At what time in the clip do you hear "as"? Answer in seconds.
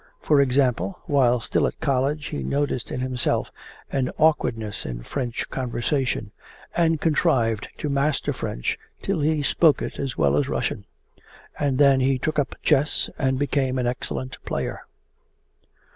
9.99-10.17, 10.37-10.49